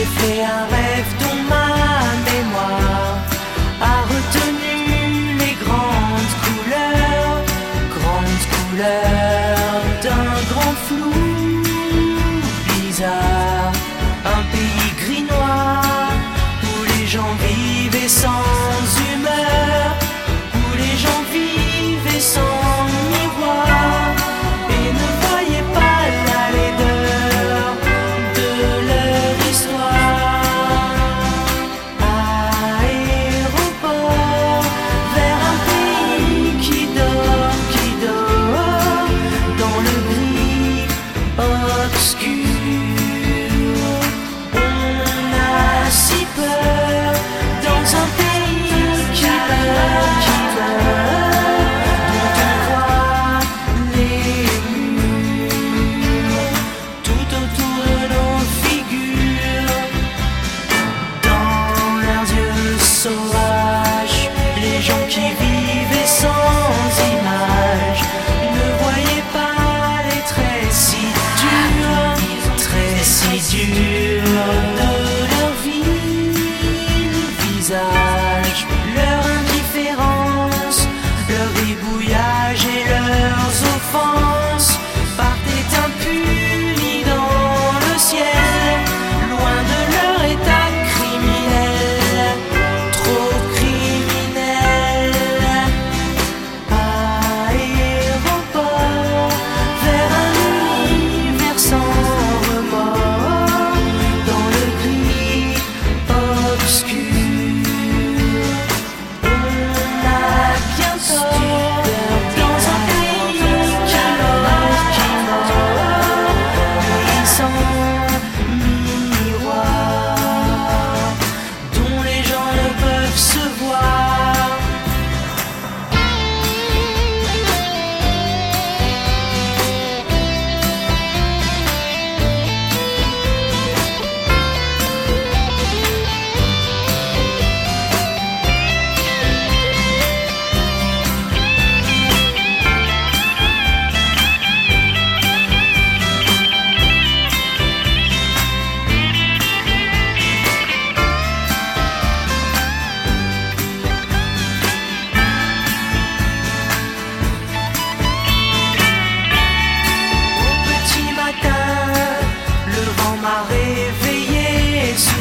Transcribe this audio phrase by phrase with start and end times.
[0.00, 1.59] j'ai fait un rêve dont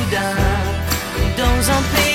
[0.10, 0.36] soudain,
[1.38, 2.09] dans un pays.